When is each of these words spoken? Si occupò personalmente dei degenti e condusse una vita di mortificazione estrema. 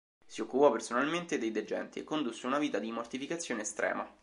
Si 0.25 0.41
occupò 0.41 0.71
personalmente 0.71 1.37
dei 1.37 1.51
degenti 1.51 1.99
e 1.99 2.03
condusse 2.03 2.47
una 2.47 2.57
vita 2.57 2.79
di 2.79 2.91
mortificazione 2.91 3.61
estrema. 3.61 4.11